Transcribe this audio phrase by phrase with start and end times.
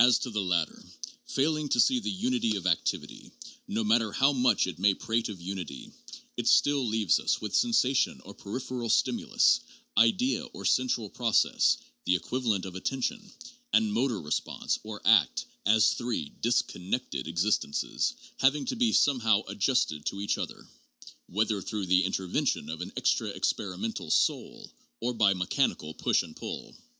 [0.01, 0.69] THE REFLEX ARC CONCEPT.
[1.27, 3.31] 361
[3.67, 5.91] no matter how much it may prate of unity,
[6.35, 9.59] it still leaves us with sensation or peripheral stimulus;
[9.95, 13.29] idea, or central process (the equivalent of attention);
[13.73, 20.19] and motor response, or act, as three disconnected existences, having to be somehow adjusted to
[20.19, 20.67] each other,
[21.27, 26.75] whether through the intervention of an extra experimental soul, or by mechanical push and pull.